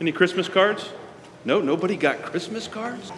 Any 0.00 0.12
Christmas 0.12 0.48
cards? 0.48 0.88
No, 1.44 1.60
nobody 1.60 1.94
got 1.94 2.22
Christmas 2.22 2.66
cards? 2.66 3.12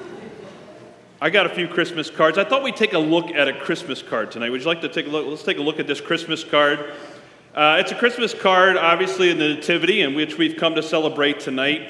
I 1.20 1.30
got 1.30 1.46
a 1.46 1.48
few 1.48 1.68
Christmas 1.68 2.10
cards. 2.10 2.38
I 2.38 2.42
thought 2.42 2.64
we'd 2.64 2.74
take 2.74 2.92
a 2.92 2.98
look 2.98 3.30
at 3.30 3.46
a 3.46 3.52
Christmas 3.52 4.02
card 4.02 4.32
tonight. 4.32 4.50
Would 4.50 4.62
you 4.62 4.66
like 4.66 4.80
to 4.80 4.88
take 4.88 5.06
a 5.06 5.08
look? 5.08 5.24
Let's 5.24 5.44
take 5.44 5.58
a 5.58 5.62
look 5.62 5.78
at 5.78 5.86
this 5.86 6.00
Christmas 6.00 6.42
card. 6.42 6.80
Uh, 7.54 7.76
it's 7.78 7.92
a 7.92 7.94
Christmas 7.94 8.34
card, 8.34 8.76
obviously, 8.76 9.30
in 9.30 9.38
the 9.38 9.50
Nativity, 9.50 10.00
in 10.00 10.16
which 10.16 10.38
we've 10.38 10.56
come 10.56 10.74
to 10.74 10.82
celebrate 10.82 11.38
tonight. 11.38 11.88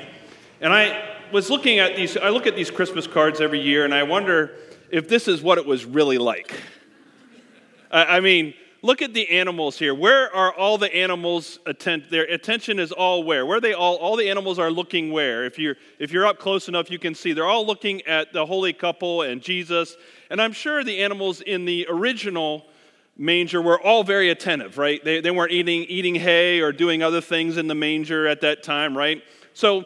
And 0.60 0.74
I 0.74 1.16
was 1.32 1.48
looking 1.48 1.78
at 1.78 1.96
these, 1.96 2.18
I 2.18 2.28
look 2.28 2.46
at 2.46 2.54
these 2.54 2.70
Christmas 2.70 3.06
cards 3.06 3.40
every 3.40 3.60
year, 3.60 3.86
and 3.86 3.94
I 3.94 4.02
wonder 4.02 4.56
if 4.90 5.08
this 5.08 5.26
is 5.26 5.40
what 5.40 5.56
it 5.56 5.64
was 5.64 5.86
really 5.86 6.18
like. 6.18 6.52
I, 7.90 8.18
I 8.18 8.20
mean, 8.20 8.52
look 8.82 9.00
at 9.00 9.14
the 9.14 9.30
animals 9.30 9.78
here. 9.78 9.94
Where 9.94 10.34
are 10.34 10.52
all 10.52 10.76
the 10.76 10.92
animals 10.94 11.60
atten- 11.66 12.06
their 12.10 12.24
attention 12.24 12.78
is 12.78 12.92
all 12.92 13.22
where? 13.22 13.46
Where 13.46 13.60
they 13.60 13.72
all 13.72 13.96
all 13.96 14.16
the 14.16 14.28
animals 14.28 14.58
are 14.58 14.70
looking 14.70 15.12
where? 15.12 15.44
If 15.44 15.58
you're 15.58 15.76
if 15.98 16.12
you're 16.12 16.26
up 16.26 16.38
close 16.38 16.68
enough 16.68 16.90
you 16.90 16.98
can 16.98 17.14
see 17.14 17.32
they're 17.32 17.46
all 17.46 17.66
looking 17.66 18.02
at 18.02 18.32
the 18.32 18.44
holy 18.44 18.72
couple 18.72 19.22
and 19.22 19.40
Jesus. 19.40 19.96
And 20.30 20.42
I'm 20.42 20.52
sure 20.52 20.84
the 20.84 21.02
animals 21.02 21.40
in 21.40 21.64
the 21.64 21.86
original 21.88 22.66
manger 23.16 23.62
were 23.62 23.80
all 23.80 24.04
very 24.04 24.30
attentive, 24.30 24.78
right? 24.78 25.02
They, 25.04 25.20
they 25.20 25.30
weren't 25.30 25.52
eating 25.52 25.84
eating 25.84 26.16
hay 26.16 26.60
or 26.60 26.72
doing 26.72 27.02
other 27.02 27.20
things 27.20 27.56
in 27.56 27.68
the 27.68 27.74
manger 27.74 28.26
at 28.26 28.40
that 28.40 28.62
time, 28.62 28.96
right? 28.96 29.22
So 29.54 29.84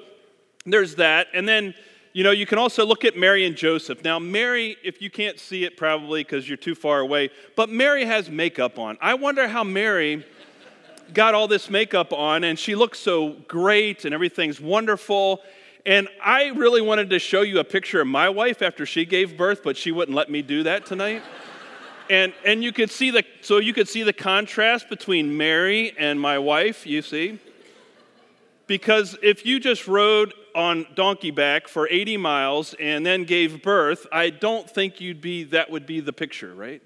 there's 0.64 0.96
that. 0.96 1.28
And 1.34 1.46
then 1.46 1.74
you 2.16 2.24
know, 2.24 2.30
you 2.30 2.46
can 2.46 2.56
also 2.56 2.86
look 2.86 3.04
at 3.04 3.14
Mary 3.14 3.44
and 3.44 3.54
Joseph. 3.54 4.02
Now, 4.02 4.18
Mary, 4.18 4.78
if 4.82 5.02
you 5.02 5.10
can't 5.10 5.38
see 5.38 5.64
it 5.64 5.76
probably 5.76 6.24
because 6.24 6.48
you're 6.48 6.56
too 6.56 6.74
far 6.74 7.00
away, 7.00 7.28
but 7.56 7.68
Mary 7.68 8.06
has 8.06 8.30
makeup 8.30 8.78
on. 8.78 8.96
I 9.02 9.12
wonder 9.12 9.46
how 9.46 9.62
Mary 9.62 10.24
got 11.12 11.34
all 11.34 11.46
this 11.46 11.68
makeup 11.68 12.14
on 12.14 12.42
and 12.44 12.58
she 12.58 12.74
looks 12.74 12.98
so 12.98 13.34
great 13.48 14.06
and 14.06 14.14
everything's 14.14 14.58
wonderful. 14.58 15.42
And 15.84 16.08
I 16.24 16.46
really 16.46 16.80
wanted 16.80 17.10
to 17.10 17.18
show 17.18 17.42
you 17.42 17.58
a 17.58 17.64
picture 17.64 18.00
of 18.00 18.06
my 18.06 18.30
wife 18.30 18.62
after 18.62 18.86
she 18.86 19.04
gave 19.04 19.36
birth, 19.36 19.62
but 19.62 19.76
she 19.76 19.92
wouldn't 19.92 20.16
let 20.16 20.30
me 20.30 20.40
do 20.40 20.62
that 20.62 20.86
tonight. 20.86 21.22
and 22.08 22.32
and 22.46 22.64
you 22.64 22.72
could 22.72 22.90
see 22.90 23.10
the 23.10 23.24
so 23.42 23.58
you 23.58 23.74
could 23.74 23.88
see 23.88 24.02
the 24.02 24.14
contrast 24.14 24.88
between 24.88 25.36
Mary 25.36 25.92
and 25.98 26.18
my 26.18 26.38
wife, 26.38 26.86
you 26.86 27.02
see. 27.02 27.40
Because 28.66 29.16
if 29.22 29.46
you 29.46 29.60
just 29.60 29.86
rode 29.86 30.34
on 30.54 30.86
donkey 30.94 31.30
back 31.30 31.68
for 31.68 31.88
80 31.88 32.16
miles 32.16 32.74
and 32.80 33.06
then 33.06 33.24
gave 33.24 33.62
birth, 33.62 34.06
I 34.10 34.30
don't 34.30 34.68
think 34.68 35.00
you'd 35.00 35.20
be 35.20 35.44
that 35.44 35.70
would 35.70 35.86
be 35.86 36.00
the 36.00 36.12
picture, 36.12 36.54
right? 36.54 36.82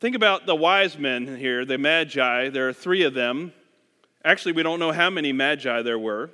Think 0.00 0.16
about 0.16 0.46
the 0.46 0.54
wise 0.54 0.98
men 0.98 1.36
here, 1.36 1.64
the 1.64 1.78
magi. 1.78 2.48
There 2.50 2.68
are 2.68 2.72
three 2.72 3.02
of 3.02 3.14
them. 3.14 3.52
Actually, 4.24 4.52
we 4.52 4.62
don't 4.62 4.78
know 4.78 4.92
how 4.92 5.10
many 5.10 5.32
magi 5.32 5.82
there 5.82 5.98
were. 5.98 6.30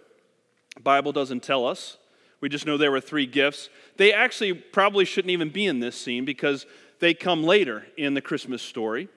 Bible 0.82 1.12
doesn't 1.12 1.42
tell 1.42 1.66
us. 1.66 1.96
We 2.40 2.48
just 2.48 2.66
know 2.66 2.76
there 2.76 2.90
were 2.90 3.00
three 3.00 3.26
gifts. 3.26 3.68
They 3.96 4.12
actually 4.12 4.54
probably 4.54 5.04
shouldn't 5.04 5.30
even 5.30 5.50
be 5.50 5.66
in 5.66 5.80
this 5.80 6.00
scene 6.00 6.24
because 6.24 6.66
they 7.00 7.12
come 7.12 7.42
later 7.42 7.86
in 7.96 8.14
the 8.14 8.20
Christmas 8.20 8.62
story. 8.62 9.08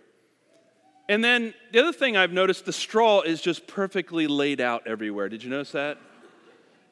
And 1.09 1.23
then 1.23 1.54
the 1.72 1.80
other 1.80 1.94
thing 1.94 2.16
I've 2.16 2.32
noticed 2.32 2.66
the 2.66 2.73
straw 2.73 3.22
is 3.22 3.42
just 3.42 3.68
perfectly 3.68 4.28
laid 4.28 4.62
out 4.62 4.88
everywhere. 4.88 5.30
Did 5.30 5.44
you 5.44 5.50
notice 5.50 5.73
that? 5.73 5.98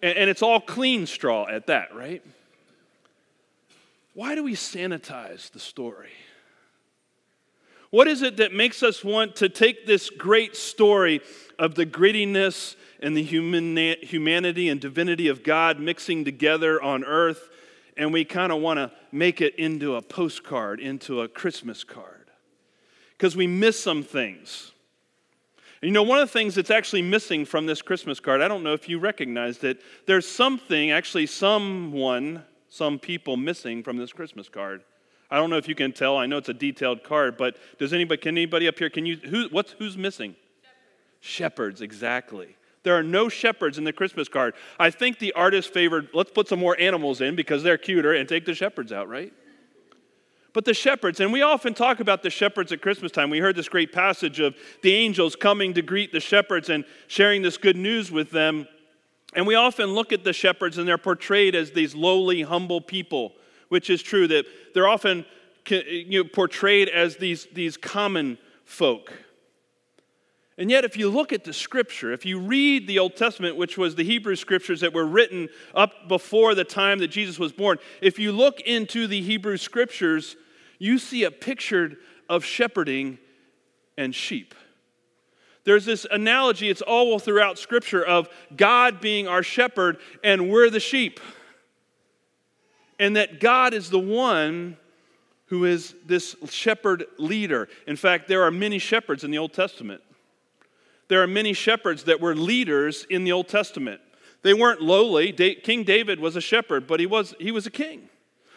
And, 0.01 0.17
and 0.17 0.29
it's 0.29 0.41
all 0.41 0.59
clean 0.59 1.05
straw 1.05 1.47
at 1.47 1.67
that, 1.67 1.95
right? 1.95 2.23
Why 4.13 4.35
do 4.35 4.43
we 4.43 4.53
sanitize 4.53 5.51
the 5.51 5.59
story? 5.59 6.11
What 7.89 8.07
is 8.07 8.21
it 8.21 8.37
that 8.37 8.53
makes 8.53 8.83
us 8.83 9.03
want 9.03 9.37
to 9.37 9.49
take 9.49 9.85
this 9.85 10.09
great 10.09 10.55
story 10.55 11.21
of 11.59 11.75
the 11.75 11.85
grittiness 11.85 12.75
and 13.01 13.15
the 13.15 13.23
human, 13.23 13.75
humanity 14.01 14.69
and 14.69 14.79
divinity 14.79 15.27
of 15.27 15.43
God 15.43 15.79
mixing 15.79 16.23
together 16.23 16.81
on 16.81 17.03
earth, 17.03 17.49
and 17.97 18.13
we 18.13 18.23
kind 18.23 18.51
of 18.51 18.61
want 18.61 18.77
to 18.77 18.91
make 19.11 19.41
it 19.41 19.55
into 19.55 19.95
a 19.95 20.01
postcard, 20.01 20.79
into 20.79 21.21
a 21.21 21.27
Christmas 21.27 21.83
card? 21.83 22.20
Because 23.21 23.35
we 23.35 23.45
miss 23.45 23.79
some 23.79 24.01
things. 24.01 24.71
And 25.79 25.89
you 25.89 25.93
know, 25.93 26.01
one 26.01 26.17
of 26.17 26.27
the 26.27 26.33
things 26.33 26.55
that's 26.55 26.71
actually 26.71 27.03
missing 27.03 27.45
from 27.45 27.67
this 27.67 27.79
Christmas 27.79 28.19
card, 28.19 28.41
I 28.41 28.47
don't 28.47 28.63
know 28.63 28.73
if 28.73 28.89
you 28.89 28.97
recognized 28.97 29.63
it, 29.63 29.79
there's 30.07 30.27
something, 30.27 30.89
actually, 30.89 31.27
someone, 31.27 32.43
some 32.67 32.97
people 32.97 33.37
missing 33.37 33.83
from 33.83 33.97
this 33.97 34.11
Christmas 34.11 34.49
card. 34.49 34.81
I 35.29 35.37
don't 35.37 35.51
know 35.51 35.57
if 35.57 35.67
you 35.67 35.75
can 35.75 35.91
tell. 35.91 36.17
I 36.17 36.25
know 36.25 36.37
it's 36.37 36.49
a 36.49 36.53
detailed 36.53 37.03
card, 37.03 37.37
but 37.37 37.57
does 37.77 37.93
anybody, 37.93 38.19
can 38.19 38.29
anybody 38.29 38.67
up 38.67 38.79
here, 38.79 38.89
can 38.89 39.05
you, 39.05 39.17
who, 39.17 39.49
what's, 39.51 39.73
who's 39.73 39.95
missing? 39.95 40.35
Shepherds. 41.19 41.19
shepherds, 41.19 41.81
exactly. 41.83 42.55
There 42.81 42.97
are 42.97 43.03
no 43.03 43.29
shepherds 43.29 43.77
in 43.77 43.83
the 43.83 43.93
Christmas 43.93 44.27
card. 44.29 44.55
I 44.79 44.89
think 44.89 45.19
the 45.19 45.33
artist 45.33 45.71
favored, 45.71 46.09
let's 46.15 46.31
put 46.31 46.47
some 46.47 46.57
more 46.57 46.75
animals 46.79 47.21
in 47.21 47.35
because 47.35 47.61
they're 47.61 47.77
cuter 47.77 48.15
and 48.15 48.27
take 48.27 48.45
the 48.45 48.55
shepherds 48.55 48.91
out, 48.91 49.07
right? 49.07 49.31
But 50.53 50.65
the 50.65 50.73
shepherds, 50.73 51.19
and 51.19 51.31
we 51.31 51.41
often 51.41 51.73
talk 51.73 52.01
about 52.01 52.23
the 52.23 52.29
shepherds 52.29 52.71
at 52.71 52.81
Christmas 52.81 53.11
time. 53.11 53.29
We 53.29 53.39
heard 53.39 53.55
this 53.55 53.69
great 53.69 53.93
passage 53.93 54.39
of 54.39 54.55
the 54.81 54.93
angels 54.93 55.35
coming 55.35 55.73
to 55.75 55.81
greet 55.81 56.11
the 56.11 56.19
shepherds 56.19 56.69
and 56.69 56.83
sharing 57.07 57.41
this 57.41 57.57
good 57.57 57.77
news 57.77 58.11
with 58.11 58.31
them. 58.31 58.67
And 59.33 59.47
we 59.47 59.55
often 59.55 59.93
look 59.93 60.11
at 60.11 60.25
the 60.25 60.33
shepherds 60.33 60.77
and 60.77 60.85
they're 60.85 60.97
portrayed 60.97 61.55
as 61.55 61.71
these 61.71 61.95
lowly, 61.95 62.41
humble 62.41 62.81
people, 62.81 63.33
which 63.69 63.89
is 63.89 64.01
true, 64.01 64.27
that 64.27 64.45
they're 64.73 64.89
often 64.89 65.25
you 65.69 66.23
know, 66.23 66.29
portrayed 66.29 66.89
as 66.89 67.15
these, 67.15 67.47
these 67.53 67.77
common 67.77 68.37
folk. 68.65 69.13
And 70.57 70.69
yet, 70.69 70.83
if 70.83 70.97
you 70.97 71.09
look 71.09 71.31
at 71.31 71.45
the 71.45 71.53
scripture, 71.53 72.11
if 72.11 72.25
you 72.25 72.39
read 72.39 72.85
the 72.85 72.99
Old 72.99 73.15
Testament, 73.15 73.55
which 73.55 73.77
was 73.77 73.95
the 73.95 74.03
Hebrew 74.03 74.35
scriptures 74.35 74.81
that 74.81 74.93
were 74.93 75.05
written 75.05 75.47
up 75.73 76.09
before 76.09 76.53
the 76.53 76.65
time 76.65 76.99
that 76.99 77.07
Jesus 77.07 77.39
was 77.39 77.53
born, 77.53 77.79
if 78.01 78.19
you 78.19 78.31
look 78.31 78.59
into 78.61 79.07
the 79.07 79.21
Hebrew 79.21 79.57
scriptures, 79.57 80.35
you 80.81 80.97
see 80.97 81.25
a 81.25 81.31
picture 81.31 81.95
of 82.27 82.43
shepherding 82.43 83.19
and 83.99 84.15
sheep. 84.15 84.55
There's 85.63 85.85
this 85.85 86.07
analogy, 86.09 86.69
it's 86.69 86.81
all 86.81 87.19
throughout 87.19 87.59
Scripture, 87.59 88.03
of 88.03 88.27
God 88.57 88.99
being 88.99 89.27
our 89.27 89.43
shepherd 89.43 89.97
and 90.23 90.49
we're 90.49 90.71
the 90.71 90.79
sheep. 90.79 91.19
And 92.97 93.15
that 93.15 93.39
God 93.39 93.75
is 93.75 93.91
the 93.91 93.99
one 93.99 94.75
who 95.45 95.65
is 95.65 95.93
this 96.07 96.35
shepherd 96.49 97.05
leader. 97.19 97.69
In 97.85 97.95
fact, 97.95 98.27
there 98.27 98.41
are 98.41 98.51
many 98.51 98.79
shepherds 98.79 99.23
in 99.23 99.29
the 99.29 99.37
Old 99.37 99.53
Testament. 99.53 100.01
There 101.09 101.21
are 101.21 101.27
many 101.27 101.53
shepherds 101.53 102.05
that 102.05 102.19
were 102.19 102.35
leaders 102.35 103.05
in 103.07 103.23
the 103.23 103.33
Old 103.33 103.47
Testament. 103.47 104.01
They 104.41 104.55
weren't 104.55 104.81
lowly. 104.81 105.31
King 105.31 105.83
David 105.83 106.19
was 106.19 106.35
a 106.35 106.41
shepherd, 106.41 106.87
but 106.87 106.99
he 106.99 107.05
was, 107.05 107.35
he 107.39 107.51
was 107.51 107.67
a 107.67 107.71
king. 107.71 108.09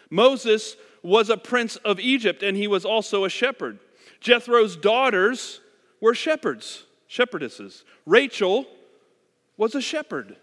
Moses 0.09 0.75
was 1.05 1.29
a 1.29 1.37
prince 1.37 1.75
of 1.77 1.99
Egypt, 1.99 2.41
and 2.41 2.57
he 2.57 2.67
was 2.67 2.83
also 2.83 3.25
a 3.25 3.29
shepherd. 3.29 3.79
Jethro's 4.19 4.75
daughters 4.75 5.61
were 6.01 6.15
shepherds, 6.15 6.85
shepherdesses. 7.09 7.83
Rachel 8.05 8.65
was 9.55 9.75
a 9.75 9.81
shepherd. 9.81 10.35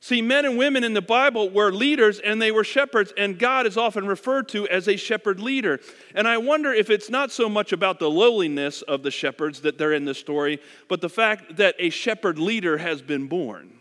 See, 0.00 0.20
men 0.20 0.44
and 0.44 0.58
women 0.58 0.84
in 0.84 0.92
the 0.92 1.00
Bible 1.00 1.48
were 1.48 1.72
leaders 1.72 2.18
and 2.18 2.40
they 2.40 2.52
were 2.52 2.62
shepherds, 2.62 3.14
and 3.16 3.38
God 3.38 3.66
is 3.66 3.78
often 3.78 4.06
referred 4.06 4.50
to 4.50 4.68
as 4.68 4.86
a 4.86 4.96
shepherd 4.96 5.40
leader. 5.40 5.80
And 6.14 6.28
I 6.28 6.36
wonder 6.36 6.74
if 6.74 6.90
it's 6.90 7.08
not 7.08 7.32
so 7.32 7.48
much 7.48 7.72
about 7.72 7.98
the 7.98 8.10
lowliness 8.10 8.82
of 8.82 9.02
the 9.02 9.10
shepherds 9.10 9.62
that 9.62 9.78
they're 9.78 9.94
in 9.94 10.04
the 10.04 10.14
story, 10.14 10.60
but 10.88 11.00
the 11.00 11.08
fact 11.08 11.56
that 11.56 11.74
a 11.78 11.88
shepherd 11.88 12.38
leader 12.38 12.76
has 12.76 13.00
been 13.00 13.28
born 13.28 13.80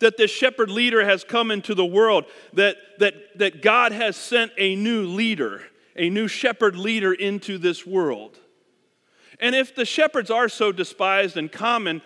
that 0.00 0.16
this 0.16 0.30
shepherd 0.30 0.70
leader 0.70 1.04
has 1.04 1.24
come 1.24 1.50
into 1.50 1.74
the 1.74 1.84
world, 1.84 2.24
that, 2.52 2.76
that, 2.98 3.14
that 3.38 3.62
God 3.62 3.92
has 3.92 4.16
sent 4.16 4.52
a 4.58 4.74
new 4.76 5.06
leader, 5.06 5.62
a 5.96 6.10
new 6.10 6.28
shepherd 6.28 6.76
leader 6.76 7.12
into 7.12 7.58
this 7.58 7.86
world. 7.86 8.38
And 9.40 9.54
if 9.54 9.74
the 9.74 9.84
shepherds 9.84 10.30
are 10.30 10.48
so 10.48 10.72
despised 10.72 11.36
and 11.36 11.50
common, 11.50 12.02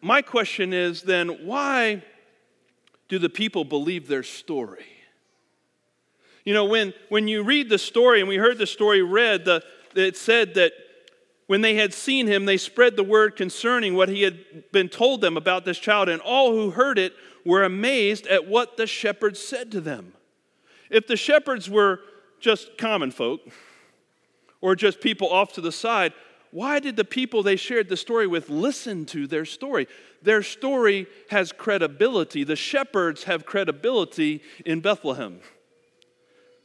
my 0.00 0.22
question 0.22 0.72
is 0.72 1.02
then 1.02 1.46
why 1.46 2.02
do 3.08 3.18
the 3.18 3.28
people 3.28 3.64
believe 3.64 4.08
their 4.08 4.22
story? 4.22 4.86
You 6.44 6.54
know, 6.54 6.64
when, 6.64 6.94
when 7.08 7.28
you 7.28 7.42
read 7.42 7.68
the 7.68 7.78
story, 7.78 8.20
and 8.20 8.28
we 8.28 8.36
heard 8.36 8.56
the 8.56 8.66
story 8.66 9.02
read, 9.02 9.44
the, 9.44 9.62
it 9.94 10.16
said 10.16 10.54
that 10.54 10.72
when 11.48 11.62
they 11.62 11.74
had 11.76 11.94
seen 11.94 12.26
him, 12.26 12.44
they 12.44 12.58
spread 12.58 12.94
the 12.94 13.02
word 13.02 13.34
concerning 13.34 13.94
what 13.94 14.10
he 14.10 14.22
had 14.22 14.70
been 14.70 14.90
told 14.90 15.22
them 15.22 15.36
about 15.36 15.64
this 15.64 15.78
child, 15.78 16.10
and 16.10 16.20
all 16.20 16.52
who 16.52 16.70
heard 16.70 16.98
it 16.98 17.14
were 17.44 17.64
amazed 17.64 18.26
at 18.26 18.46
what 18.46 18.76
the 18.76 18.86
shepherds 18.86 19.40
said 19.40 19.72
to 19.72 19.80
them. 19.80 20.12
If 20.90 21.06
the 21.06 21.16
shepherds 21.16 21.68
were 21.70 22.00
just 22.38 22.76
common 22.76 23.10
folk 23.10 23.40
or 24.60 24.76
just 24.76 25.00
people 25.00 25.30
off 25.30 25.54
to 25.54 25.62
the 25.62 25.72
side, 25.72 26.12
why 26.50 26.80
did 26.80 26.96
the 26.96 27.04
people 27.04 27.42
they 27.42 27.56
shared 27.56 27.88
the 27.88 27.96
story 27.96 28.26
with 28.26 28.50
listen 28.50 29.06
to 29.06 29.26
their 29.26 29.46
story? 29.46 29.88
Their 30.20 30.42
story 30.42 31.06
has 31.30 31.50
credibility. 31.50 32.44
The 32.44 32.56
shepherds 32.56 33.24
have 33.24 33.46
credibility 33.46 34.42
in 34.66 34.80
Bethlehem. 34.80 35.40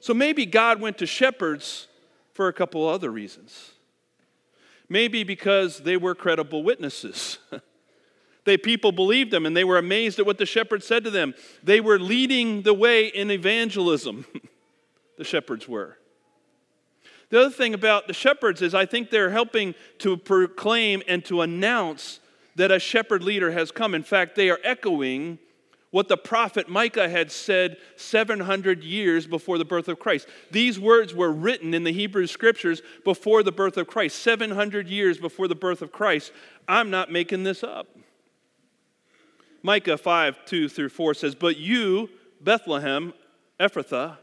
So 0.02 0.14
maybe 0.14 0.46
God 0.46 0.82
went 0.82 0.98
to 0.98 1.06
shepherds 1.06 1.88
for 2.34 2.50
a 2.50 2.54
couple 2.54 2.86
other 2.86 3.10
reasons. 3.10 3.72
Maybe 4.90 5.24
because 5.24 5.80
they 5.80 5.98
were 5.98 6.16
credible 6.16 6.64
witnesses. 6.64 7.40
They 8.46 8.58
people 8.58 8.92
believed 8.92 9.32
them 9.32 9.46
and 9.46 9.56
they 9.56 9.64
were 9.64 9.78
amazed 9.78 10.20
at 10.20 10.26
what 10.26 10.38
the 10.38 10.46
shepherds 10.46 10.86
said 10.86 11.04
to 11.06 11.12
them. 11.12 11.34
They 11.64 11.80
were 11.80 12.00
leading 12.00 12.64
the 12.64 12.74
way 12.74 13.08
in 13.08 13.32
evangelism. 13.32 14.26
the 15.18 15.24
shepherds 15.24 15.68
were. 15.68 15.98
The 17.30 17.40
other 17.40 17.50
thing 17.50 17.74
about 17.74 18.08
the 18.08 18.14
shepherds 18.14 18.62
is 18.62 18.76
I 18.76 18.86
think 18.86 19.10
they're 19.10 19.32
helping 19.32 19.76
to 20.00 20.18
proclaim 20.18 21.02
and 21.08 21.24
to 21.26 21.42
announce 21.42 22.20
that 22.56 22.72
a 22.72 22.80
shepherd 22.80 23.24
leader 23.24 23.52
has 23.52 23.72
come. 23.72 23.96
In 23.96 24.04
fact, 24.04 24.36
they 24.36 24.50
are 24.50 24.60
echoing 24.64 25.40
what 25.94 26.08
the 26.08 26.18
prophet 26.18 26.68
Micah 26.68 27.08
had 27.08 27.32
said 27.32 27.78
700 27.98 28.84
years 28.84 29.28
before 29.28 29.60
the 29.60 29.64
birth 29.64 29.88
of 29.88 30.00
Christ. 30.00 30.28
These 30.50 30.80
words 30.80 31.14
were 31.14 31.32
written 31.32 31.76
in 31.76 31.84
the 31.84 31.94
Hebrew 31.94 32.26
scriptures 32.26 32.82
before 33.04 33.44
the 33.44 33.52
birth 33.52 33.78
of 33.78 33.86
Christ, 33.86 34.18
700 34.24 34.90
years 34.90 35.20
before 35.20 35.48
the 35.48 35.54
birth 35.54 35.84
of 35.84 35.92
Christ. 35.92 36.32
I'm 36.68 36.90
not 36.90 37.12
making 37.12 37.44
this 37.44 37.64
up. 37.64 37.96
Micah 39.62 40.00
5 40.00 40.44
2 40.46 40.68
through 40.68 40.90
4 40.90 41.14
says, 41.14 41.36
But 41.36 41.58
you, 41.58 42.10
Bethlehem, 42.42 43.14
Ephrathah, 43.60 44.18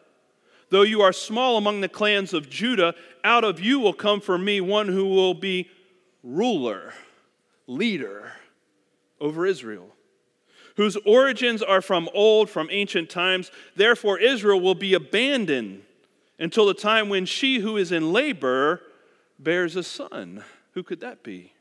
though 0.70 0.82
you 0.82 1.02
are 1.02 1.12
small 1.12 1.56
among 1.56 1.82
the 1.82 1.88
clans 1.88 2.34
of 2.34 2.50
Judah, 2.50 2.96
out 3.22 3.44
of 3.44 3.61
you 3.61 3.78
will 3.78 3.93
come 3.93 4.20
for 4.20 4.37
me 4.37 4.61
one 4.61 4.88
who 4.88 5.06
will 5.06 5.34
be 5.34 5.70
ruler, 6.25 6.94
leader 7.69 8.32
over 9.20 9.46
Israel 9.46 9.94
whose 10.81 10.97
origins 11.05 11.62
are 11.62 11.82
from 11.82 12.09
old, 12.15 12.49
from 12.49 12.67
ancient 12.71 13.11
times. 13.11 13.50
Therefore, 13.77 14.19
Israel 14.19 14.59
will 14.59 14.75
be 14.75 14.94
abandoned 14.94 15.82
until 16.38 16.65
the 16.65 16.73
time 16.73 17.11
when 17.11 17.27
she 17.27 17.59
who 17.59 17.77
is 17.77 17.93
in 17.93 18.15
labor 18.15 18.81
bears 19.38 19.77
a 19.77 19.82
son. 19.82 20.43
Who 20.73 20.82
could 20.82 21.00
that 21.00 21.23
be? 21.23 21.53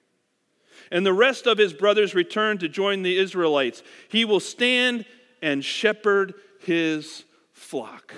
And 0.89 1.05
the 1.05 1.11
rest 1.11 1.47
of 1.47 1.57
his 1.57 1.73
brothers 1.73 2.15
return 2.15 2.59
to 2.59 2.69
join 2.69 3.03
the 3.03 3.17
Israelites. 3.17 3.83
He 4.07 4.23
will 4.23 4.39
stand 4.39 5.03
and 5.41 5.65
shepherd 5.65 6.33
his 6.61 7.25
flock 7.51 8.13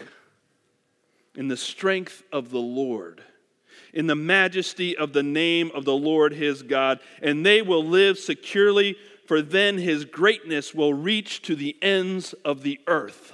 in 1.34 1.48
the 1.48 1.58
strength 1.58 2.22
of 2.32 2.52
the 2.52 2.60
Lord, 2.60 3.24
in 3.92 4.06
the 4.06 4.14
majesty 4.14 4.96
of 4.96 5.14
the 5.14 5.24
name 5.24 5.72
of 5.74 5.84
the 5.84 5.98
Lord 5.98 6.34
his 6.34 6.62
God, 6.62 7.00
and 7.24 7.44
they 7.44 7.64
will 7.64 7.84
live 7.84 8.20
securely 8.20 8.98
for 9.26 9.42
then 9.42 9.78
his 9.78 10.06
greatness 10.06 10.74
will 10.74 10.94
reach 10.94 11.42
to 11.44 11.56
the 11.56 11.78
ends 11.82 12.34
of 12.46 12.64
the 12.64 12.80
earth. 12.88 13.34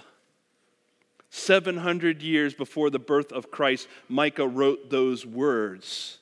700 1.30 2.22
years 2.22 2.54
before 2.54 2.89
the 2.89 3.00
birth 3.00 3.31
of 3.31 3.51
Christ, 3.51 3.88
Micah 4.07 4.48
wrote 4.48 4.89
those 4.89 5.25
words. 5.25 6.19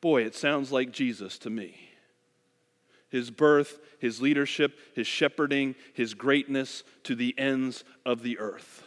Boy, 0.00 0.22
it 0.22 0.34
sounds 0.34 0.70
like 0.70 0.92
Jesus 0.92 1.38
to 1.38 1.50
me. 1.50 1.76
His 3.10 3.30
birth, 3.30 3.80
his 3.98 4.20
leadership, 4.20 4.78
his 4.94 5.06
shepherding, 5.06 5.74
his 5.94 6.14
greatness 6.14 6.84
to 7.04 7.14
the 7.14 7.34
ends 7.38 7.84
of 8.04 8.22
the 8.22 8.38
earth. 8.38 8.82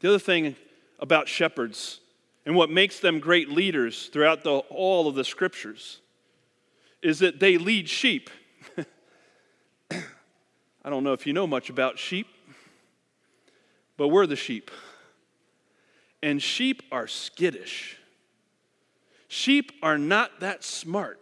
The 0.00 0.08
other 0.08 0.18
thing 0.18 0.54
about 1.00 1.28
shepherds 1.28 2.00
and 2.46 2.54
what 2.54 2.70
makes 2.70 3.00
them 3.00 3.18
great 3.18 3.50
leaders 3.50 4.06
throughout 4.06 4.44
the, 4.44 4.58
all 4.70 5.08
of 5.08 5.14
the 5.14 5.24
scriptures 5.24 6.00
is 7.02 7.20
that 7.20 7.40
they 7.40 7.58
lead 7.58 7.88
sheep. 7.88 8.30
I 9.90 10.90
don't 10.90 11.04
know 11.04 11.12
if 11.12 11.26
you 11.26 11.32
know 11.32 11.46
much 11.46 11.70
about 11.70 11.98
sheep, 11.98 12.26
but 13.96 14.08
we're 14.08 14.26
the 14.26 14.36
sheep. 14.36 14.70
And 16.22 16.42
sheep 16.42 16.82
are 16.90 17.06
skittish. 17.06 17.98
Sheep 19.28 19.72
are 19.82 19.98
not 19.98 20.40
that 20.40 20.64
smart. 20.64 21.20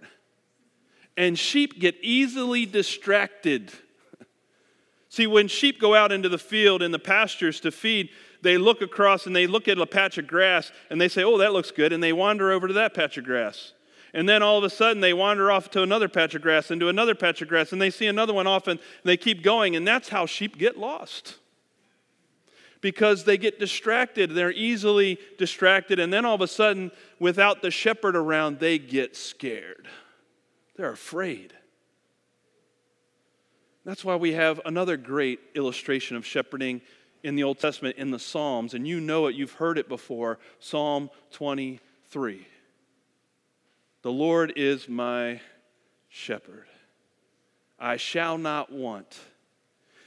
And 1.16 1.38
sheep 1.38 1.78
get 1.78 1.96
easily 2.02 2.66
distracted. 2.66 3.72
See, 5.08 5.26
when 5.26 5.48
sheep 5.48 5.80
go 5.80 5.94
out 5.94 6.12
into 6.12 6.28
the 6.28 6.38
field 6.38 6.82
in 6.82 6.92
the 6.92 6.98
pastures 6.98 7.60
to 7.60 7.72
feed, 7.72 8.10
they 8.42 8.58
look 8.58 8.80
across 8.80 9.26
and 9.26 9.34
they 9.34 9.46
look 9.46 9.66
at 9.66 9.78
a 9.78 9.86
patch 9.86 10.18
of 10.18 10.26
grass 10.26 10.70
and 10.90 11.00
they 11.00 11.08
say, 11.08 11.24
Oh, 11.24 11.38
that 11.38 11.52
looks 11.52 11.70
good. 11.70 11.92
And 11.92 12.02
they 12.02 12.12
wander 12.12 12.52
over 12.52 12.68
to 12.68 12.74
that 12.74 12.94
patch 12.94 13.18
of 13.18 13.24
grass. 13.24 13.72
And 14.16 14.26
then 14.26 14.42
all 14.42 14.56
of 14.56 14.64
a 14.64 14.70
sudden 14.70 15.02
they 15.02 15.12
wander 15.12 15.52
off 15.52 15.70
to 15.72 15.82
another 15.82 16.08
patch 16.08 16.34
of 16.34 16.40
grass 16.40 16.70
and 16.70 16.82
another 16.82 17.14
patch 17.14 17.42
of 17.42 17.48
grass 17.48 17.70
and 17.72 17.82
they 17.82 17.90
see 17.90 18.06
another 18.06 18.32
one 18.32 18.46
off 18.46 18.66
and 18.66 18.80
they 19.04 19.18
keep 19.18 19.42
going. 19.42 19.76
And 19.76 19.86
that's 19.86 20.08
how 20.08 20.24
sheep 20.24 20.56
get 20.56 20.78
lost. 20.78 21.36
Because 22.80 23.24
they 23.24 23.36
get 23.36 23.60
distracted. 23.60 24.30
They're 24.30 24.52
easily 24.52 25.18
distracted. 25.36 26.00
And 26.00 26.10
then 26.10 26.24
all 26.24 26.34
of 26.34 26.40
a 26.40 26.48
sudden, 26.48 26.92
without 27.20 27.60
the 27.60 27.70
shepherd 27.70 28.16
around, 28.16 28.58
they 28.58 28.78
get 28.78 29.16
scared. 29.16 29.86
They're 30.76 30.92
afraid. 30.92 31.52
That's 33.84 34.02
why 34.02 34.16
we 34.16 34.32
have 34.32 34.62
another 34.64 34.96
great 34.96 35.40
illustration 35.54 36.16
of 36.16 36.24
shepherding 36.24 36.80
in 37.22 37.36
the 37.36 37.42
Old 37.42 37.58
Testament 37.58 37.98
in 37.98 38.10
the 38.12 38.18
Psalms. 38.18 38.72
And 38.72 38.88
you 38.88 38.98
know 38.98 39.26
it, 39.26 39.34
you've 39.34 39.52
heard 39.52 39.76
it 39.76 39.90
before 39.90 40.38
Psalm 40.58 41.10
23. 41.32 42.46
The 44.06 44.12
Lord 44.12 44.52
is 44.54 44.88
my 44.88 45.40
shepherd. 46.08 46.68
I 47.76 47.96
shall 47.96 48.38
not 48.38 48.70
want. 48.70 49.18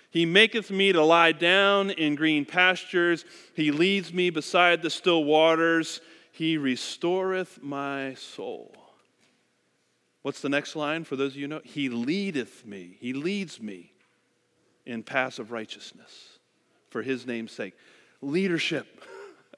He 0.09 0.25
maketh 0.25 0.71
me 0.71 0.93
to 0.93 1.03
lie 1.03 1.33
down 1.33 1.89
in 1.89 2.15
green 2.15 2.45
pastures. 2.45 3.25
He 3.55 3.71
leads 3.73 4.13
me 4.13 4.29
beside 4.29 4.81
the 4.81 4.89
still 4.89 5.25
waters. 5.25 5.99
He 6.31 6.57
restoreth 6.57 7.61
my 7.61 8.13
soul. 8.13 8.73
What's 10.21 10.39
the 10.39 10.47
next 10.47 10.77
line 10.77 11.03
for 11.03 11.17
those 11.17 11.33
of 11.33 11.37
you 11.37 11.49
know? 11.49 11.59
He 11.65 11.89
leadeth 11.89 12.65
me. 12.65 12.95
He 13.01 13.11
leads 13.11 13.61
me 13.61 13.91
in 14.85 15.03
paths 15.03 15.39
of 15.39 15.51
righteousness 15.51 16.39
for 16.89 17.01
his 17.01 17.27
name's 17.27 17.51
sake. 17.51 17.73
Leadership, 18.21 19.03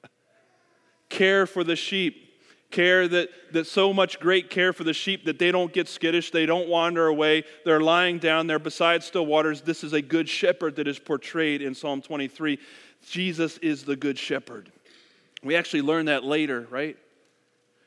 care 1.08 1.46
for 1.46 1.62
the 1.62 1.76
sheep 1.76 2.30
care 2.72 3.06
that, 3.06 3.28
that 3.52 3.66
so 3.66 3.92
much 3.92 4.18
great 4.18 4.50
care 4.50 4.72
for 4.72 4.82
the 4.82 4.92
sheep 4.92 5.26
that 5.26 5.38
they 5.38 5.52
don't 5.52 5.72
get 5.72 5.86
skittish, 5.86 6.30
they 6.30 6.46
don't 6.46 6.68
wander 6.68 7.06
away, 7.06 7.44
they're 7.64 7.80
lying 7.80 8.18
down 8.18 8.46
there 8.46 8.58
beside 8.58 9.02
still 9.02 9.26
waters. 9.26 9.60
This 9.60 9.84
is 9.84 9.92
a 9.92 10.02
good 10.02 10.28
shepherd 10.28 10.76
that 10.76 10.88
is 10.88 10.98
portrayed 10.98 11.62
in 11.62 11.74
Psalm 11.74 12.02
23. 12.02 12.58
Jesus 13.08 13.58
is 13.58 13.84
the 13.84 13.96
good 13.96 14.18
shepherd. 14.18 14.72
We 15.44 15.56
actually 15.56 15.82
learn 15.82 16.06
that 16.06 16.24
later, 16.24 16.66
right? 16.70 16.96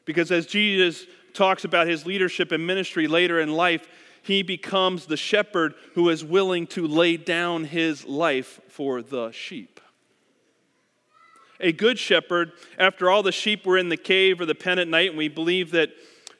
Because 0.05 0.31
as 0.31 0.45
Jesus 0.45 1.05
talks 1.33 1.65
about 1.65 1.87
his 1.87 2.05
leadership 2.05 2.51
and 2.51 2.65
ministry 2.65 3.07
later 3.07 3.39
in 3.39 3.51
life, 3.51 3.87
he 4.21 4.43
becomes 4.43 5.05
the 5.05 5.17
shepherd 5.17 5.75
who 5.93 6.09
is 6.09 6.23
willing 6.23 6.67
to 6.67 6.87
lay 6.87 7.17
down 7.17 7.65
his 7.65 8.05
life 8.05 8.59
for 8.69 9.01
the 9.01 9.31
sheep. 9.31 9.79
A 11.59 11.71
good 11.71 11.97
shepherd, 11.97 12.51
after 12.77 13.09
all 13.09 13.23
the 13.23 13.31
sheep 13.31 13.65
were 13.65 13.77
in 13.77 13.89
the 13.89 13.97
cave 13.97 14.41
or 14.41 14.45
the 14.45 14.55
pen 14.55 14.79
at 14.79 14.87
night, 14.87 15.09
and 15.09 15.17
we 15.17 15.29
believe 15.29 15.71
that 15.71 15.91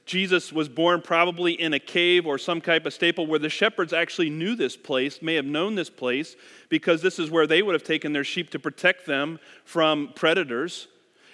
Jesus 0.05 0.53
was 0.53 0.69
born 0.69 1.01
probably 1.01 1.53
in 1.53 1.73
a 1.73 1.79
cave 1.79 2.27
or 2.27 2.37
some 2.37 2.61
type 2.61 2.85
of 2.85 2.93
staple 2.93 3.25
where 3.25 3.39
the 3.39 3.49
shepherds 3.49 3.91
actually 3.91 4.29
knew 4.29 4.55
this 4.55 4.77
place, 4.77 5.21
may 5.21 5.33
have 5.35 5.45
known 5.45 5.75
this 5.75 5.89
place, 5.89 6.35
because 6.69 7.01
this 7.01 7.17
is 7.17 7.31
where 7.31 7.47
they 7.47 7.61
would 7.61 7.73
have 7.73 7.83
taken 7.83 8.13
their 8.13 8.23
sheep 8.23 8.51
to 8.51 8.59
protect 8.59 9.05
them 9.05 9.39
from 9.63 10.11
predators. 10.15 10.87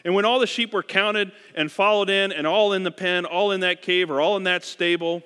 And 0.06 0.16
when 0.16 0.26
all 0.26 0.40
the 0.40 0.48
sheep 0.48 0.74
were 0.74 0.84
counted 0.84 1.32
and 1.54 1.72
followed 1.72 2.10
in, 2.10 2.32
and 2.32 2.48
all 2.48 2.74
in 2.74 2.84
the 2.84 2.92
pen, 2.92 3.26
all 3.26 3.52
in 3.52 3.60
that 3.60 3.82
cave, 3.82 4.10
or 4.10 4.22
all 4.22 4.38
in 4.38 4.44
that 4.44 4.64
stable, 4.64 5.22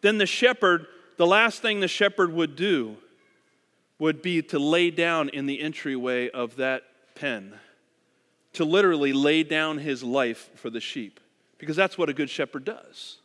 then 0.00 0.18
the 0.18 0.26
shepherd, 0.26 0.86
the 1.16 1.26
last 1.26 1.62
thing 1.62 1.80
the 1.80 1.88
shepherd 1.88 2.32
would 2.32 2.56
do 2.56 2.96
would 3.98 4.22
be 4.22 4.42
to 4.42 4.58
lay 4.58 4.90
down 4.90 5.28
in 5.28 5.46
the 5.46 5.60
entryway 5.60 6.28
of 6.30 6.56
that 6.56 6.82
to 8.54 8.64
literally 8.64 9.12
lay 9.12 9.42
down 9.42 9.78
his 9.78 10.02
life 10.02 10.50
for 10.54 10.70
the 10.70 10.80
sheep 10.80 11.20
because 11.58 11.76
that's 11.76 11.98
what 11.98 12.08
a 12.08 12.14
good 12.14 12.30
shepherd 12.30 12.64
does. 12.64 13.18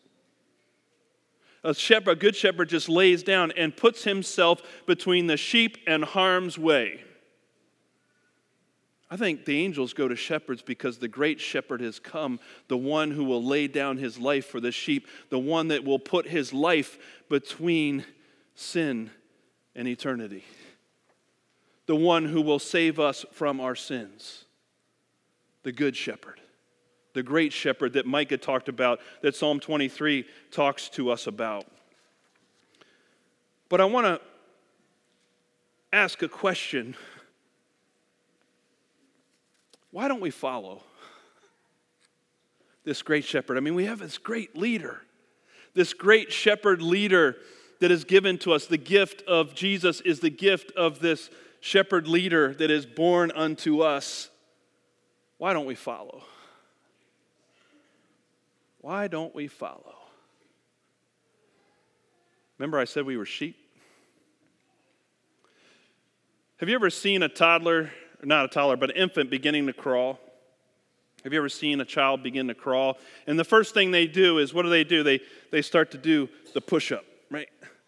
A, 1.63 1.73
shepherd, 1.73 2.11
a 2.11 2.15
good 2.15 2.35
shepherd 2.35 2.69
just 2.69 2.87
lays 2.87 3.23
down 3.23 3.51
and 3.57 3.75
puts 3.75 4.03
himself 4.03 4.61
between 4.85 5.27
the 5.27 5.37
sheep 5.37 5.77
and 5.85 6.03
harm's 6.03 6.57
way. 6.57 7.01
I 9.11 9.17
think 9.17 9.45
the 9.45 9.59
angels 9.59 9.93
go 9.93 10.07
to 10.07 10.15
shepherds 10.15 10.61
because 10.61 10.99
the 10.99 11.07
great 11.07 11.41
shepherd 11.41 11.81
has 11.81 11.99
come, 11.99 12.39
the 12.67 12.77
one 12.77 13.11
who 13.11 13.25
will 13.25 13.43
lay 13.43 13.67
down 13.67 13.97
his 13.97 14.19
life 14.19 14.45
for 14.45 14.59
the 14.59 14.71
sheep, 14.71 15.07
the 15.29 15.39
one 15.39 15.69
that 15.69 15.83
will 15.83 15.99
put 15.99 16.27
his 16.27 16.53
life 16.53 16.97
between 17.27 18.05
sin 18.55 19.09
and 19.75 19.87
eternity 19.87 20.43
the 21.89 21.95
one 21.95 22.25
who 22.25 22.39
will 22.39 22.59
save 22.59 22.99
us 22.99 23.25
from 23.31 23.59
our 23.59 23.73
sins, 23.73 24.45
the 25.63 25.71
Good 25.71 25.95
Shepherd, 25.95 26.39
the 27.13 27.23
great 27.23 27.51
shepherd 27.51 27.93
that 27.93 28.05
Micah 28.05 28.37
talked 28.37 28.69
about, 28.69 28.99
that 29.23 29.35
Psalm 29.35 29.59
23 29.59 30.23
talks 30.51 30.87
to 30.89 31.09
us 31.09 31.25
about. 31.25 31.65
But 33.69 33.81
I 33.81 33.85
want 33.85 34.05
to 34.05 34.21
ask 35.91 36.21
a 36.21 36.27
question 36.27 36.95
why 39.89 40.07
don't 40.07 40.21
we 40.21 40.29
follow 40.29 40.83
this 42.83 43.01
great 43.01 43.25
shepherd? 43.25 43.57
I 43.57 43.61
mean, 43.61 43.73
we 43.73 43.85
have 43.85 43.97
this 43.97 44.19
great 44.19 44.55
leader 44.55 45.01
This 45.73 45.95
great 45.95 46.31
shepherd 46.31 46.83
leader 46.83 47.37
that 47.79 47.89
is 47.89 48.03
given 48.03 48.37
to 48.39 48.53
us, 48.53 48.67
the 48.67 48.77
gift 48.77 49.23
of 49.23 49.55
Jesus 49.55 50.01
is 50.01 50.19
the 50.19 50.29
gift 50.29 50.71
of 50.73 50.99
this 50.99 51.31
shepherd 51.59 52.07
leader 52.07 52.53
that 52.53 52.71
is 52.71 52.85
born 52.85 53.31
unto 53.31 53.81
us. 53.81 54.29
Why 55.37 55.53
don't 55.53 55.65
we 55.65 55.75
follow? 55.75 56.23
Why 58.81 59.07
don't 59.07 59.33
we 59.35 59.47
follow? 59.47 59.95
Remember, 62.57 62.79
I 62.79 62.85
said 62.85 63.05
we 63.05 63.17
were 63.17 63.25
sheep? 63.25 63.57
Have 66.57 66.67
you 66.67 66.75
ever 66.75 66.89
seen 66.89 67.23
a 67.23 67.29
toddler, 67.29 67.91
not 68.21 68.45
a 68.45 68.47
toddler, 68.49 68.75
but 68.75 68.89
an 68.89 68.97
infant 68.97 69.29
beginning 69.29 69.67
to 69.67 69.73
crawl? 69.73 70.19
Have 71.23 71.33
you 71.33 71.39
ever 71.39 71.49
seen 71.49 71.79
a 71.81 71.85
child 71.85 72.23
begin 72.23 72.47
to 72.47 72.53
crawl? 72.53 72.97
And 73.27 73.37
the 73.37 73.45
first 73.45 73.73
thing 73.73 73.91
they 73.91 74.07
do 74.07 74.39
is 74.39 74.53
what 74.53 74.63
do 74.63 74.69
they 74.69 74.83
do? 74.83 75.03
They, 75.03 75.21
they 75.51 75.61
start 75.61 75.91
to 75.91 75.97
do 75.97 76.29
the 76.53 76.61
push 76.61 76.91
up, 76.91 77.05
right? 77.29 77.47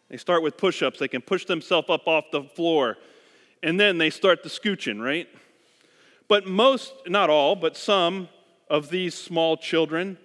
They 0.10 0.18
start 0.18 0.44
with 0.44 0.58
push 0.58 0.82
ups. 0.84 1.00
They 1.00 1.08
can 1.08 1.22
push 1.22 1.46
themselves 1.46 1.90
up 1.90 2.08
off 2.08 2.25
the 2.32 2.44
floor. 2.44 2.98
And 3.63 3.80
then 3.80 3.98
they 3.98 4.10
start 4.10 4.44
the 4.44 4.50
scooching, 4.50 5.01
right? 5.01 5.27
But 6.27 6.48
most, 6.48 6.94
not 7.08 7.30
all, 7.30 7.56
but 7.56 7.75
some 7.75 8.30
of 8.70 8.89
these 8.89 9.13
small 9.13 9.58
children, 9.58 10.18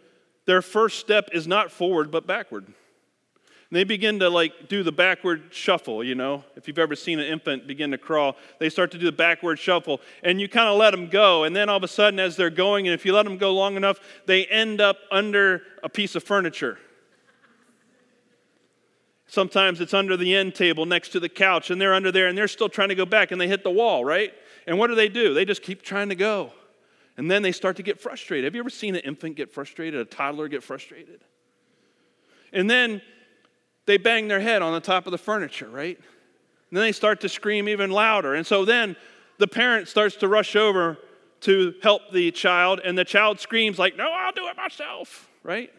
their 0.47 0.62
first 0.62 1.00
step 1.00 1.31
is 1.33 1.47
not 1.47 1.73
forward 1.73 2.11
but 2.11 2.26
backward. 2.26 2.66
And 2.66 3.76
they 3.76 3.83
begin 3.83 4.21
to 4.21 4.31
like 4.31 4.69
do 4.69 4.85
the 4.85 4.93
backward 4.93 5.43
shuffle, 5.50 6.05
you 6.05 6.14
know. 6.14 6.45
If 6.55 6.69
you've 6.69 6.78
ever 6.78 6.95
seen 6.95 7.19
an 7.19 7.26
infant 7.26 7.66
begin 7.66 7.90
to 7.90 7.99
crawl, 7.99 8.37
they 8.61 8.69
start 8.69 8.93
to 8.93 8.99
do 8.99 9.07
the 9.07 9.12
backward 9.12 9.59
shuffle 9.59 10.00
and 10.23 10.40
you 10.40 10.49
kind 10.49 10.69
of 10.69 10.78
let 10.78 10.93
them 10.93 11.09
go. 11.09 11.43
And 11.43 11.57
then 11.57 11.69
all 11.69 11.76
of 11.76 11.83
a 11.83 11.88
sudden, 11.88 12.21
as 12.21 12.37
they're 12.37 12.50
going, 12.50 12.87
and 12.87 12.95
if 12.95 13.05
you 13.05 13.12
let 13.12 13.25
them 13.25 13.38
go 13.38 13.52
long 13.52 13.76
enough, 13.76 13.99
they 14.26 14.47
end 14.47 14.81
up 14.81 14.99
under 15.11 15.62
a 15.83 15.88
piece 15.88 16.14
of 16.14 16.23
furniture. 16.23 16.78
Sometimes 19.37 19.83
it's 19.83 19.93
under 19.93 20.16
the 20.16 20.35
end 20.35 20.55
table 20.55 20.87
next 20.87 21.11
to 21.11 21.21
the 21.21 21.28
couch, 21.28 21.69
and 21.69 21.78
they're 21.78 21.93
under 21.93 22.11
there 22.11 22.26
and 22.26 22.38
they're 22.38 22.49
still 22.49 22.71
trying 22.71 22.88
to 22.88 22.95
go 22.95 23.05
back 23.05 23.33
and 23.33 23.38
they 23.38 23.47
hit 23.47 23.64
the 23.64 23.71
wall, 23.71 24.02
right? 24.02 24.33
And 24.66 24.78
what 24.78 24.87
do 24.87 24.95
they 24.95 25.11
do? 25.11 25.35
They 25.35 25.45
just 25.45 25.61
keep 25.61 25.83
trying 25.83 26.09
to 26.09 26.14
go. 26.14 26.55
And 27.19 27.31
then 27.31 27.43
they 27.43 27.52
start 27.52 27.76
to 27.76 27.83
get 27.83 28.00
frustrated. 28.00 28.45
Have 28.47 28.55
you 28.55 28.62
ever 28.62 28.71
seen 28.71 28.95
an 28.95 29.02
infant 29.02 29.37
get 29.37 29.52
frustrated, 29.52 30.00
a 30.00 30.07
toddler 30.07 30.49
get 30.49 30.62
frustrated? 30.62 31.21
And 32.50 32.71
then 32.71 33.02
they 33.85 33.99
bang 33.99 34.26
their 34.26 34.40
head 34.40 34.62
on 34.62 34.73
the 34.73 34.81
top 34.81 35.05
of 35.05 35.11
the 35.11 35.19
furniture, 35.19 35.69
right? 35.69 35.99
And 35.99 36.78
then 36.78 36.85
they 36.85 36.93
start 36.93 37.21
to 37.21 37.28
scream 37.28 37.69
even 37.69 37.90
louder. 37.90 38.37
And 38.37 38.47
so 38.47 38.64
then 38.64 38.97
the 39.37 39.47
parent 39.47 39.87
starts 39.87 40.16
to 40.16 40.28
rush 40.28 40.57
over 40.57 40.97
to 41.40 41.75
help 41.83 42.11
the 42.11 42.31
child, 42.31 42.81
and 42.83 42.97
the 42.97 43.05
child 43.05 43.38
screams, 43.38 43.78
like, 43.78 43.99
No, 43.99 44.11
I'll 44.11 44.33
do 44.33 44.49
it 44.49 44.57
myself, 44.57 45.28
right? 45.43 45.71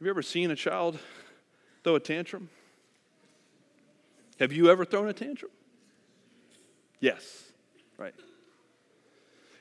Have 0.00 0.06
you 0.06 0.10
ever 0.10 0.22
seen 0.22 0.50
a 0.50 0.56
child 0.56 0.98
throw 1.84 1.96
a 1.96 2.00
tantrum? 2.00 2.48
Have 4.38 4.52
you 4.52 4.70
ever 4.70 4.84
thrown 4.84 5.08
a 5.08 5.12
tantrum? 5.12 5.50
Yes, 7.00 7.44
right. 7.98 8.14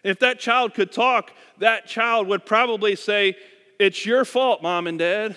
If 0.04 0.20
that 0.20 0.40
child 0.40 0.74
could 0.74 0.92
talk, 0.92 1.32
that 1.58 1.88
child 1.88 2.28
would 2.28 2.46
probably 2.46 2.96
say, 2.96 3.36
It's 3.80 4.06
your 4.06 4.26
fault, 4.26 4.62
mom 4.62 4.88
and 4.88 5.00
dad 5.00 5.36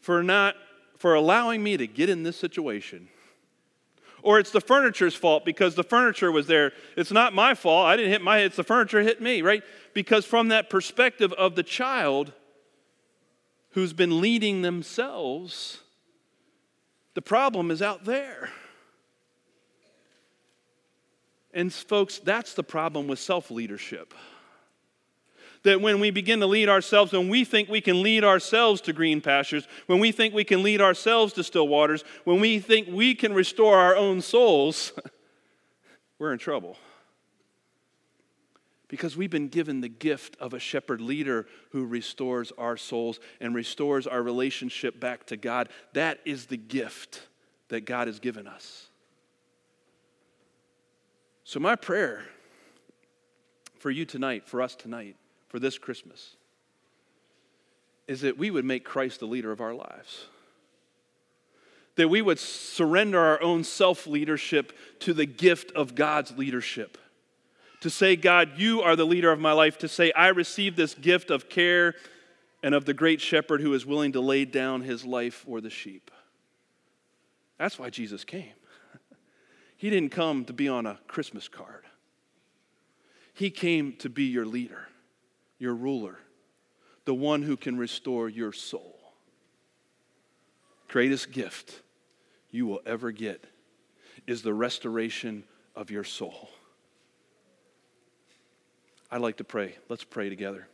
for 0.00 0.22
not 0.22 0.56
for 0.98 1.14
allowing 1.14 1.62
me 1.62 1.76
to 1.76 1.86
get 1.86 2.08
in 2.08 2.22
this 2.22 2.36
situation. 2.36 3.08
Or 4.22 4.38
it's 4.38 4.50
the 4.50 4.60
furniture's 4.60 5.14
fault 5.14 5.44
because 5.44 5.74
the 5.74 5.82
furniture 5.82 6.30
was 6.30 6.46
there. 6.46 6.72
It's 6.96 7.10
not 7.10 7.34
my 7.34 7.54
fault. 7.54 7.86
I 7.86 7.96
didn't 7.96 8.12
hit 8.12 8.22
my 8.22 8.38
head. 8.38 8.46
It's 8.46 8.56
the 8.56 8.62
furniture 8.62 9.02
hit 9.02 9.20
me, 9.20 9.42
right? 9.42 9.64
Because 9.94 10.24
from 10.24 10.48
that 10.48 10.70
perspective 10.70 11.32
of 11.32 11.56
the 11.56 11.64
child 11.64 12.32
who's 13.72 13.92
been 13.92 14.20
leading 14.20 14.62
themselves, 14.62 15.80
the 17.14 17.22
problem 17.22 17.70
is 17.70 17.82
out 17.82 18.04
there. 18.04 18.50
And 21.54 21.72
folks, 21.72 22.18
that's 22.18 22.54
the 22.54 22.62
problem 22.62 23.08
with 23.08 23.18
self 23.18 23.50
leadership 23.50 24.14
that 25.62 25.80
when 25.80 26.00
we 26.00 26.10
begin 26.10 26.40
to 26.40 26.46
lead 26.46 26.68
ourselves, 26.68 27.12
when 27.12 27.28
we 27.28 27.44
think 27.44 27.68
we 27.68 27.80
can 27.80 28.02
lead 28.02 28.24
ourselves 28.24 28.80
to 28.82 28.92
green 28.92 29.20
pastures, 29.20 29.66
when 29.86 30.00
we 30.00 30.12
think 30.12 30.34
we 30.34 30.44
can 30.44 30.62
lead 30.62 30.80
ourselves 30.80 31.32
to 31.34 31.44
still 31.44 31.68
waters, 31.68 32.04
when 32.24 32.40
we 32.40 32.58
think 32.58 32.88
we 32.90 33.14
can 33.14 33.32
restore 33.32 33.78
our 33.78 33.96
own 33.96 34.20
souls, 34.20 34.92
we're 36.18 36.32
in 36.32 36.38
trouble. 36.38 36.76
Because 38.92 39.16
we've 39.16 39.30
been 39.30 39.48
given 39.48 39.80
the 39.80 39.88
gift 39.88 40.36
of 40.38 40.52
a 40.52 40.58
shepherd 40.58 41.00
leader 41.00 41.46
who 41.70 41.86
restores 41.86 42.52
our 42.58 42.76
souls 42.76 43.20
and 43.40 43.54
restores 43.54 44.06
our 44.06 44.22
relationship 44.22 45.00
back 45.00 45.24
to 45.28 45.38
God. 45.38 45.70
That 45.94 46.18
is 46.26 46.44
the 46.44 46.58
gift 46.58 47.26
that 47.68 47.86
God 47.86 48.06
has 48.06 48.20
given 48.20 48.46
us. 48.46 48.88
So, 51.42 51.58
my 51.58 51.74
prayer 51.74 52.22
for 53.78 53.90
you 53.90 54.04
tonight, 54.04 54.46
for 54.46 54.60
us 54.60 54.74
tonight, 54.76 55.16
for 55.48 55.58
this 55.58 55.78
Christmas 55.78 56.36
is 58.06 58.20
that 58.20 58.36
we 58.36 58.50
would 58.50 58.66
make 58.66 58.84
Christ 58.84 59.20
the 59.20 59.26
leader 59.26 59.52
of 59.52 59.62
our 59.62 59.72
lives. 59.72 60.26
That 61.96 62.10
we 62.10 62.20
would 62.20 62.38
surrender 62.38 63.18
our 63.18 63.40
own 63.40 63.64
self 63.64 64.06
leadership 64.06 64.74
to 64.98 65.14
the 65.14 65.24
gift 65.24 65.72
of 65.72 65.94
God's 65.94 66.36
leadership. 66.36 66.98
To 67.82 67.90
say, 67.90 68.16
God, 68.16 68.52
you 68.56 68.82
are 68.82 68.96
the 68.96 69.06
leader 69.06 69.30
of 69.30 69.38
my 69.38 69.52
life. 69.52 69.78
To 69.78 69.88
say, 69.88 70.10
I 70.12 70.28
receive 70.28 70.74
this 70.74 70.94
gift 70.94 71.30
of 71.30 71.48
care 71.48 71.94
and 72.62 72.74
of 72.74 72.84
the 72.84 72.94
great 72.94 73.20
shepherd 73.20 73.60
who 73.60 73.74
is 73.74 73.86
willing 73.86 74.12
to 74.12 74.20
lay 74.20 74.44
down 74.44 74.82
his 74.82 75.04
life 75.04 75.34
for 75.34 75.60
the 75.60 75.70
sheep. 75.70 76.10
That's 77.58 77.78
why 77.78 77.90
Jesus 77.90 78.24
came. 78.24 78.54
He 79.76 79.90
didn't 79.90 80.10
come 80.10 80.44
to 80.44 80.52
be 80.52 80.68
on 80.68 80.86
a 80.86 81.00
Christmas 81.08 81.48
card, 81.48 81.84
He 83.34 83.50
came 83.50 83.94
to 83.94 84.08
be 84.08 84.24
your 84.24 84.46
leader 84.46 84.86
your 85.62 85.74
ruler, 85.76 86.18
the 87.04 87.14
one 87.14 87.40
who 87.40 87.56
can 87.56 87.78
restore 87.78 88.28
your 88.28 88.52
soul. 88.52 88.98
Greatest 90.88 91.30
gift 91.30 91.82
you 92.50 92.66
will 92.66 92.80
ever 92.84 93.12
get 93.12 93.44
is 94.26 94.42
the 94.42 94.52
restoration 94.52 95.44
of 95.76 95.88
your 95.88 96.02
soul. 96.02 96.50
I'd 99.12 99.20
like 99.20 99.36
to 99.36 99.44
pray. 99.44 99.76
Let's 99.90 100.04
pray 100.04 100.30
together. 100.30 100.66